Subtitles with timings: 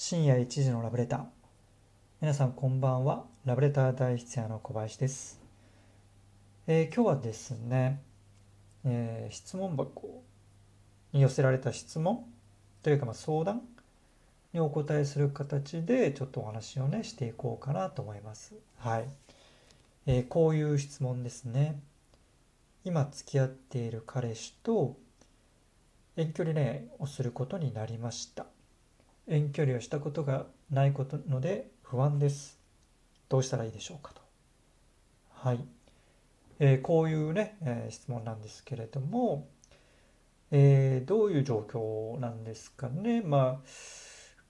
[0.00, 1.24] 深夜1時のラブレター。
[2.20, 3.24] 皆さんこんばんは。
[3.44, 5.40] ラブレター大筆屋の小林です、
[6.68, 8.00] えー今日はですね、
[8.84, 10.22] えー質問箱
[11.12, 12.24] に寄せられた質問
[12.84, 13.62] というかま相談
[14.52, 18.54] にお答えする形でちょっとお話をねしていこうかなと思います。
[18.76, 19.08] はい、
[20.06, 21.76] えーこういう質問ですね。
[22.84, 24.96] 今付き合っている彼氏と
[26.16, 28.46] 遠距離恋愛をすることになりました。
[29.28, 32.58] 遠距離をしたことがないことので不安です。
[33.28, 34.22] どうしたらいいでしょうかと。
[35.30, 35.64] はい、
[36.58, 39.48] えーこういうね、えー質問なんですけれども、
[40.50, 43.20] えーどういう状況なんですかね。
[43.20, 43.68] まあ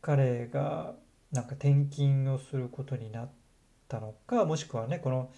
[0.01, 0.95] 彼が
[1.33, 3.31] なんか転勤をすることになっ
[3.89, 5.31] たのかもしくはねこの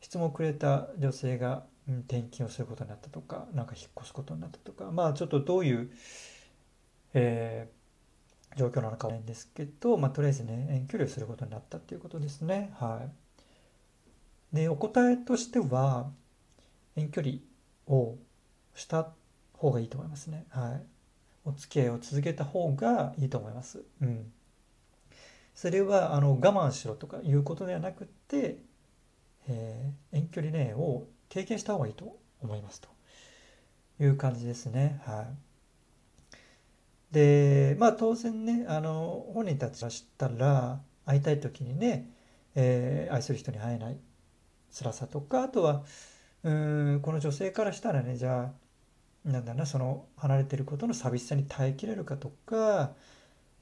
[0.00, 5.90] 質問をくれた女性がうん転勤をすることになったとかなんか引っ越すことになったとかまあちょっとどういう、
[7.14, 7.81] えー
[8.56, 12.72] 状況なのかはないんですけど、まあ、とりあえずね遠距離をすることになったっていうことですね。
[12.78, 13.08] は
[14.52, 14.56] い。
[14.56, 16.10] でお答えとしては
[16.96, 17.34] 遠距離
[17.86, 18.16] を
[18.74, 19.08] した
[19.54, 20.46] 方がいいと思いますね。
[20.50, 20.82] はい。
[21.44, 23.82] お付き合いを続けた方がいいと思います。
[24.00, 24.32] うん。
[25.54, 28.58] それはあの我慢しろとかいうことではなくて、
[29.48, 32.88] えー遠距離恋愛を経験した方がいいと思いますと
[33.98, 35.00] いう感じですね。
[35.04, 35.51] はい。
[37.12, 42.10] でまあ当然ねあの本人たちが知ったら会いたい時にね、
[42.54, 43.98] えー愛する人に会えない
[44.72, 45.84] 辛さとかあとは
[46.44, 48.52] うんこの女性からしたらねじゃ
[49.26, 52.92] あなんだなその離れてることの寂しさに耐えきれるかとか、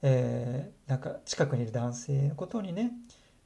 [0.02, 2.92] えーなんか近くにいる男性のことにね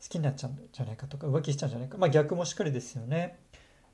[0.02, 3.38] 好きになっちゃうんじゃないかとか浮気しちゃうんじゃないかまあ逆もしっかりですよね。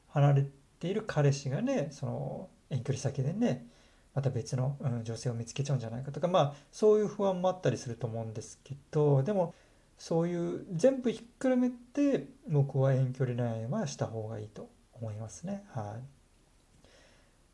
[0.08, 0.46] 離れ
[0.80, 3.66] ている彼氏がねその遠距離先でね
[4.14, 9.54] また別の、うん女性を見つけちゃうんじゃないかとかまあそういう不安もあったりすると思うんですけどでも
[9.98, 15.64] そういう全部ひっくるめて僕は遠距離恋愛はした方がいいと思いますね。
[15.72, 16.02] はい、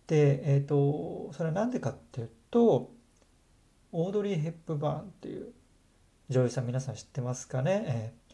[0.07, 2.91] でえっ、とそれは何でかっていうと
[3.93, 5.53] オードリー・ヘップバーンっていう
[6.29, 7.85] 女優さん皆さん知ってますかね？
[7.87, 8.27] えー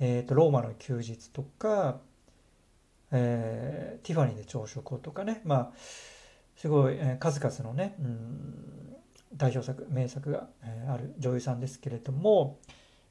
[0.00, 2.00] えーとローマの休日とか、
[3.12, 5.72] えーティファニーで朝食をとかねまあ
[6.56, 8.96] すごい、えー数々のね、うん、
[9.36, 12.58] 代表作名作が、えーある女優さんですけれども、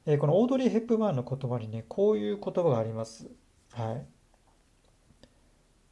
[0.06, 3.28] えーこのオードリー・ヘップバーンの言葉にねこういう言葉があります。
[3.74, 4.06] はい、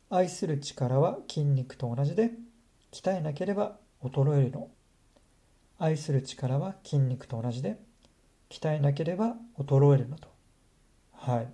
[0.09, 2.31] 愛する力は筋肉と同じで
[2.91, 4.69] 鍛えなければ衰えるの。
[5.77, 7.79] 愛する力は筋肉と同じで
[8.49, 10.27] 鍛えなければ衰えるのと。
[11.13, 11.47] はい。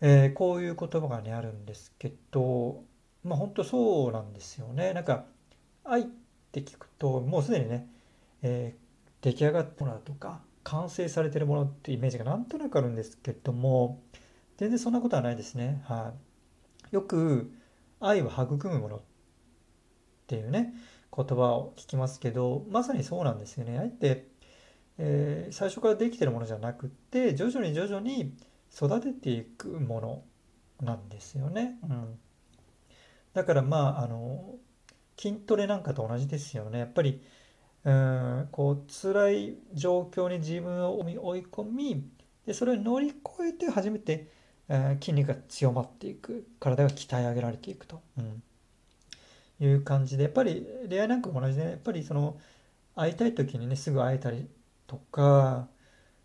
[0.00, 2.82] えーこういう言葉がねあるんですけど、
[3.24, 4.92] まあ本当そうなんですよね。
[4.92, 5.26] なんか
[5.84, 6.04] 愛っ
[6.52, 7.88] て聞くともうすでにね、
[8.42, 8.84] えー
[9.22, 14.02] 出来上がったものだとか完成されてるものってイメージがなんとなくあるんですけども
[14.58, 15.82] 全然そんなことはないですね。
[15.86, 16.12] は
[16.92, 16.94] い。
[16.94, 17.50] よく
[18.00, 19.00] 愛は育むものっ
[20.26, 20.74] ていうね
[21.16, 23.78] 言葉を聞きますけどまさにそうなんですよね。
[23.78, 24.28] 愛って、
[24.98, 28.36] えー最初からできてるものじゃなくって徐々に徐々に
[28.74, 30.24] 育てていくもの
[30.82, 31.78] なんですよね。
[31.82, 32.18] うん、
[33.34, 34.56] だからまああの
[35.18, 36.78] 筋トレなんかと同じですよね。
[36.80, 37.22] やっぱり
[37.84, 42.08] うんこう辛い状況に自分を追い込み
[42.46, 44.30] でそれを乗り越えて初めて、
[44.68, 48.42] えー筋肉が強まっていく体が鍛え上げられていくと、うん
[49.60, 52.38] いう感じでやっぱり恋愛なんかも同じでやっぱりその
[52.96, 54.48] 会いたい時にねすぐ会えたり
[54.86, 55.68] とか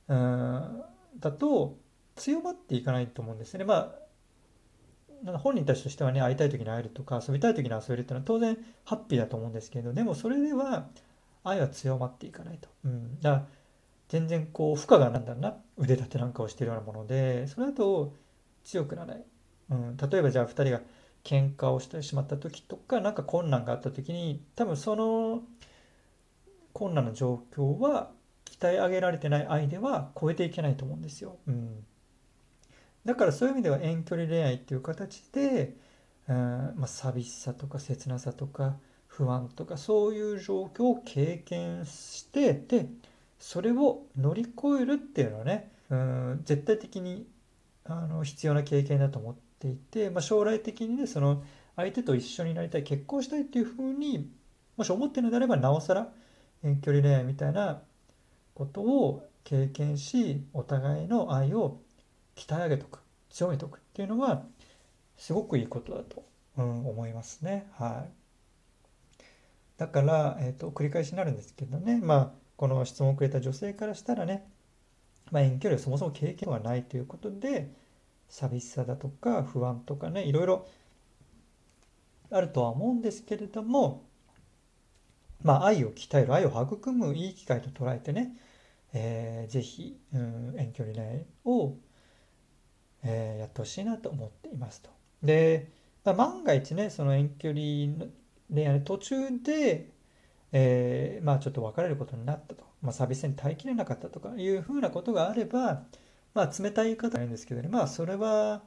[0.07, 0.83] うん
[1.19, 1.77] だと
[2.15, 3.63] 強まっていかないと思うんですね。
[3.65, 3.95] まあ
[5.38, 10.88] 本人たちとしてはね会いたい時に会えるとか遊びたい時に遊べるっていうのは当然ハッピーだと思うんですけどでもそれでは
[11.44, 12.69] 愛は強まっていかないと。
[12.85, 13.47] うん、だから
[14.09, 18.13] 全然こう負荷がなんだろうな腕立てなんかをしてるようなものでそれだと
[18.63, 19.25] 強くならない。
[19.72, 20.81] うん、例えばじゃあ2人が
[21.24, 25.44] 喧嘩をしてしまった時とかなんか困難があった時に多分その
[26.74, 28.12] 困難な状況は
[28.45, 31.38] 鍛え上げられてない愛では超えていけないと思うんですよ。
[31.48, 31.86] うん、
[33.06, 35.75] だからそういう意味では遠距離恋愛っていう形で、
[36.28, 38.75] うんまあ、寂しさとか切なさとか
[39.07, 42.88] 不安とかそういう状況を経験してで
[43.40, 47.25] それを乗り越えるっていうのはね、うん、絶対的に
[47.86, 51.44] あの必要な経験だと思っていて、まあ、将来的にねその
[51.75, 54.30] 相手と一緒になりたい結婚したいっていうふうに
[54.78, 56.10] もし思ってるのであればなおさら
[56.63, 57.81] 遠距離恋愛みたいな
[58.54, 61.80] ことを経験しお互いの愛を
[62.39, 63.00] 鍛え上げとく
[63.30, 64.44] 強めておくっていうのは
[65.18, 66.24] すごくいいことだと、
[66.57, 67.68] うん、思いますね。
[67.74, 68.19] はい。
[69.77, 74.45] だから、えーと、繰り返しになるんですけどね、まあ、この質問をくれた女性からしたらね、
[75.31, 77.71] まあ、遠距離をそもそも経験がないということで
[78.27, 80.68] 寂しさだとか不安とかねいろいろ
[82.31, 84.03] あるとは思うんですけれども
[85.41, 88.36] まあ愛を鍛える愛を育むいい機会と捉えてね、
[88.94, 91.75] えー、ぜひ、うん、遠距離恋愛を、
[93.04, 94.90] えー、やってほしいなと思っていますと。
[95.24, 95.72] で、
[96.04, 98.10] まあ、万が一ねその遠距離
[98.54, 99.92] 恋愛の途中で
[100.51, 105.84] えー、まあちょっと別れることになったと、まあ、サービスに耐えきれなかったとかいうふうなことがあれば、
[106.34, 108.63] まあ冷たい言い方なんですけどね、まあそれは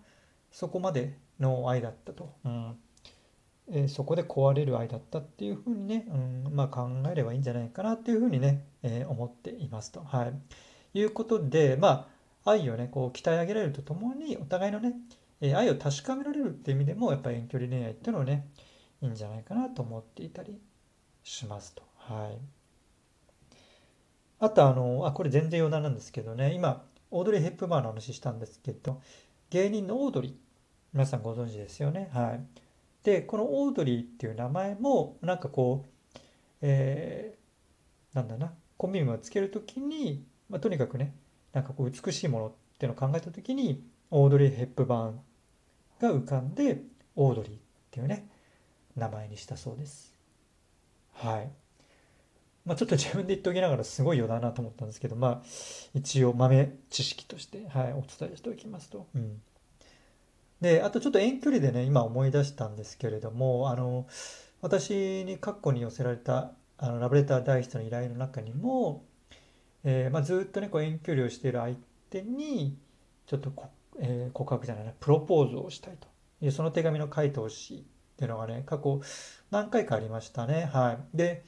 [0.50, 2.32] そこまでの愛だったと。
[2.44, 2.76] うん
[3.70, 10.00] えー、そこで壊れる愛だったっていうふうにね、うん、まあ考えればいいんじゃないかなっていうふうにね、えー、思っていますと。
[10.00, 10.98] はい。
[10.98, 12.06] いうことで、まあ
[12.44, 14.94] 愛をね、こう鍛え上げられるとともに、お互いのね、
[15.40, 18.48] え、愛を確かめられるっていう意味でも、やっぱり遠距離恋愛っていうのはね、
[19.00, 20.60] いいんじゃないかなと思っていたり
[21.22, 21.82] しますと。
[21.96, 22.38] はい。
[24.38, 29.00] あとあの、あ、これ全然余談なんですけどね、今、オードリー・ヘップバーンの話したんですけど、
[29.50, 30.34] 芸人のオードリー、
[30.92, 32.08] 皆さんご存知ですよね？
[32.12, 32.44] はい。
[33.02, 36.18] で、このオードリーっていう名前も、なんかこう、
[36.60, 41.14] えー、なんだな、コンビニをつけるときに、まあ、とにかくね、
[41.52, 45.20] なんかこう美しいものっていうのを考えたときに、オードリー・ヘップバーン
[46.00, 46.82] が浮かんで、
[47.16, 47.56] オードリーっ
[47.90, 48.28] ていうね、
[48.96, 50.14] 名前にしたそうです。
[51.14, 51.50] はい。
[52.64, 55.42] まあ、ちょっと自分で言っておきながらすごい余談なと思ったんですけど、まあ、
[55.94, 59.08] 一応豆知識として、はい、お伝えしておきますと。
[59.14, 59.42] うん、
[60.60, 64.06] で、あとちょっと遠距離でね、今思い出したんですけれども、あの、
[64.60, 69.04] 私に過去に寄せられたあのラブレター大筆の依頼の中にも、
[69.84, 71.76] えー、まあ、ずっとね、こう遠距離をしている相
[72.10, 72.78] 手に、
[73.26, 76.08] ちょっとこ、えー、告白じゃないな、プロポーズをしたいと
[76.40, 77.84] いう、その手紙の書いてほしいっ
[78.16, 79.00] ていうのがね、過去
[79.50, 80.70] 何回かありましたね。
[80.72, 81.16] はい。
[81.16, 81.44] で、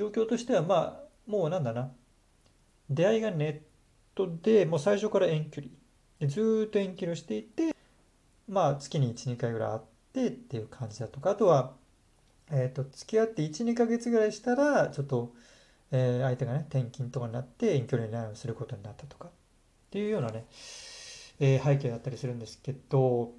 [0.00, 1.92] 状況としてはまあもうなんだな
[2.88, 3.58] 出会いがネッ
[4.14, 5.72] トでもう最初から遠距離
[6.18, 7.76] でずっと遠距離をしていて
[8.48, 9.80] まあ月に12回ぐらい会っ
[10.14, 11.74] てっていう感じだとかあとは、
[12.50, 15.34] えー、と付き合って12ヶ月ぐらいしたらちょっと、
[15.92, 19.30] えー、相手がね転勤とかになって遠距離恋愛をすることになったとかっ
[19.90, 20.46] ていうようなね、
[21.40, 23.32] えー、背景だったりするんですけど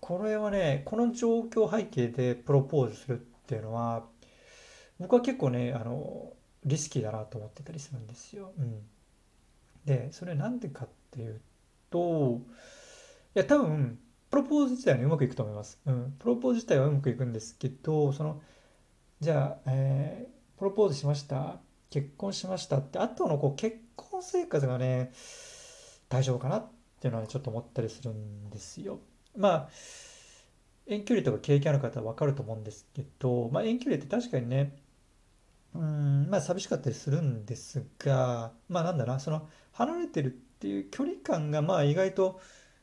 [0.00, 4.04] これはねこの状況背景でプロポーズするっていうのは
[4.98, 6.32] 僕は結構ねあの
[6.64, 8.52] リスキーだなと思ってたりするんですよ。
[8.58, 8.82] うん、
[9.86, 11.40] でそれなんでかっていう
[11.90, 12.40] と
[13.34, 13.98] いや多分
[14.30, 15.80] プロポーズ自体は、ね、うまくいくと思います。
[15.86, 18.42] うん、プロポーズ自体はうまくいくんですけどその
[19.20, 25.12] じゃあ、えー、プロポーズしました結婚しましたって後のこう結婚生活がね
[26.08, 26.66] 大丈夫かなっ
[27.00, 29.00] ていうのは、ね、ちょっと思ったりするんですよ。
[29.36, 29.68] まあ
[30.86, 34.76] 遠距離とか経験ある方は分かると思うんですけど、まあ、遠距離って確かにね
[35.74, 42.40] うんまあ寂しかったりするんですがまあなんだなその離れてるっていう距離感がまあ意外と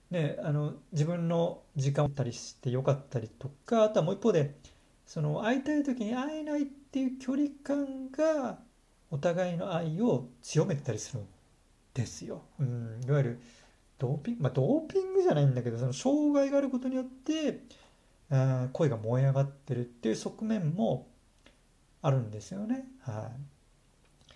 [0.10, 4.56] ねあの自分の時間をったりしてよかったりとかあとはもう一方で
[5.06, 8.60] その会いたい時に会えないっていう距離感が
[9.10, 11.28] お互いの愛を強めてたりするん
[11.94, 12.44] ですよ。
[12.60, 13.40] うん、いわゆる
[13.98, 17.62] ドーピング、まあ、ドーピングじゃないんだけどその障害があることによって、
[18.30, 21.08] えー、恋が燃え上がってるっていう側面も
[22.02, 22.86] あるんですよね。
[23.02, 23.32] は
[24.28, 24.30] い、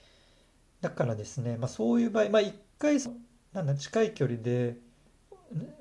[0.81, 2.97] だからですね、まあ、そういう場合、まあ、一回
[3.54, 4.78] なんだ近い距離で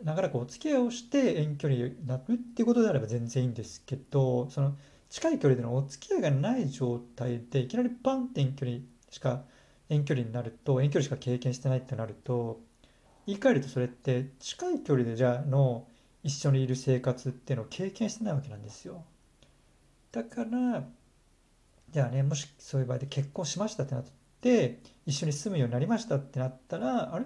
[0.03, 4.77] 長らくお付き合いをして遠距離になるっていうことであれば全然いいんですけどその
[5.11, 8.79] 近い距離でのお付き合いがない状態でいきなりパンって遠距離
[9.11, 9.43] しか
[9.89, 12.61] 遠距離になると遠距離しか経験してないってなると
[13.27, 15.87] 言い換えるとそれって近い距離でじゃあの
[16.23, 19.05] 一緒にいる生活っていうのを経験してないわけなんですよ。
[20.13, 20.85] だから
[21.91, 24.05] じゃあねもしそういう場合で結婚しましたってなっ
[24.41, 27.25] て一緒に住むようになりましたってなったらあれ？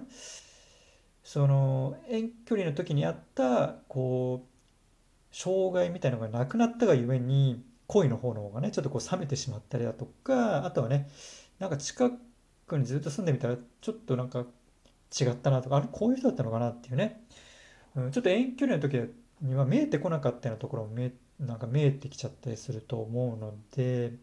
[1.23, 11.09] その遠距離の時にあったこう障害みたいなのがなくなったがゆえに恋の方の方がねちょっとこう冷めてしまったりだとかあとはね
[11.59, 12.11] なんか近
[12.67, 14.45] くにずっと住んでみたらちょっとなんか
[15.19, 17.21] 違ったなとかあれこういう人だったのかなっていうね、
[17.95, 18.99] うん、ちょっと遠距離の時
[19.41, 24.13] には見えてこなかったようなところも見えなんか見えてきちゃったりすると思うので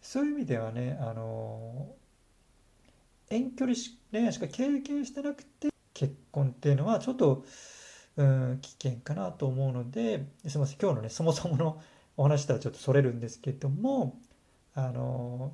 [0.00, 1.94] そういう意味ではねあの
[3.30, 3.76] 遠距離
[4.10, 7.44] 恋愛しか経験してなくて結婚っていうのはちょっと
[8.16, 11.80] うん危険かなと思うのですみません今日のねそもそもの
[12.16, 14.18] お話とはちょっとそれるんですけども
[14.74, 15.52] あの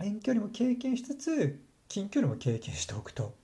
[0.00, 3.34] 遠距離も経験しつつ近距離も経験しておくと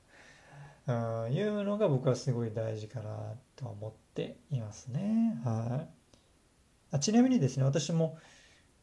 [1.30, 5.40] いうのが僕はすごい大事かなと思っていますね。
[5.44, 5.86] は
[6.92, 8.18] い、あちなみにですね私も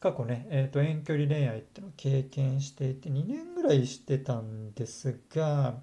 [0.00, 5.80] 過去ね、えーと、遠距離恋愛っていうのを経験していて2年ぐらいしてたんですが、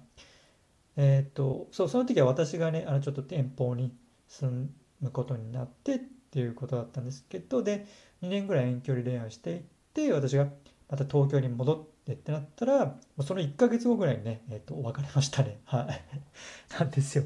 [0.96, 3.94] えっ、ー、と、そう、その時は私がね、あのちょっと遠方に
[4.26, 4.70] 住
[5.00, 7.86] むことになってていうことだったんですけど、で、
[8.22, 9.62] 2年ぐらい遠距離恋愛していっ
[9.94, 10.46] て、私が
[10.88, 15.60] また東京に戻ってってなったら、もうその1ヶ月後ぐらいにね、えっ、ー、と、別れましたね。
[15.64, 16.04] はい。
[16.78, 17.24] なんですよ。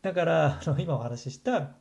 [0.00, 1.74] だから、あの今お話しした、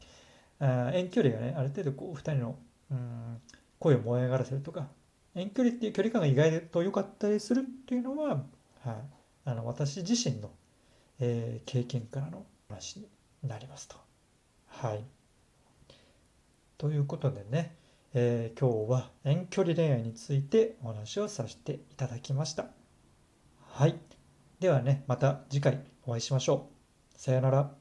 [0.59, 2.59] あ遠距離がね、ある程度こう、2人の、
[2.91, 3.41] うん、
[3.79, 4.89] 声を燃え上がらせるとか、
[5.33, 8.43] 遠距離っていう距離感が意外と良かったりするっていうのは、
[8.83, 8.95] はい、
[9.45, 10.51] あの私自身の、
[11.19, 13.07] えー、経験からの話に
[13.43, 13.95] なりますと。
[14.67, 15.03] はい。
[16.81, 17.75] ということでね、
[18.15, 22.69] えー、今日は遠距離恋愛についてお話をさせていただきました。
[23.67, 23.99] はい。
[24.59, 26.71] ではね、また次回お会いしましょ
[27.15, 27.19] う。
[27.19, 27.80] さよなら。